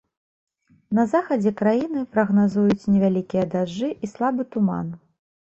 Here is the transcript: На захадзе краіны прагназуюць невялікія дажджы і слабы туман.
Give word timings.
На 0.99 1.03
захадзе 1.11 1.51
краіны 1.59 2.01
прагназуюць 2.15 2.89
невялікія 2.95 3.45
дажджы 3.53 3.93
і 4.03 4.13
слабы 4.15 4.49
туман. 4.57 4.91